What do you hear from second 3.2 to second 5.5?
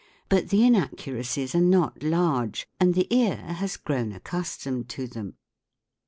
has grown accustomed to them.